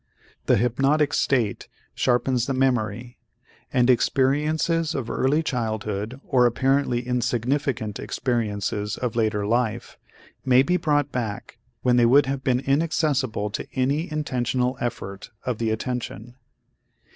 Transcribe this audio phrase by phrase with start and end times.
[0.47, 3.19] The hypnotic state sharpens the memory
[3.71, 9.99] and experiences of early childhood or apparently insignificant experiences of later life
[10.43, 15.59] may be brought back when they would have been inaccessible to any intentional effort of
[15.59, 16.33] the attention.